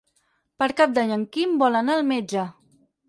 [0.61, 2.47] Per Cap d'Any en Quim vol anar al metge.